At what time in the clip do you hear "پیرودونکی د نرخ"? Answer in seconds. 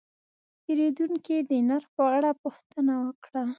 0.63-1.87